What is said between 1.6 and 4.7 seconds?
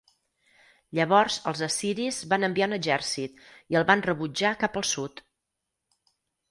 assiris van enviar un exèrcit i el van rebutjar